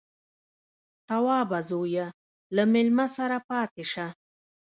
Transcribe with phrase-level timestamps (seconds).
[1.07, 2.07] _توابه زويه،
[2.55, 4.07] له مېلمه سره پاتې شه.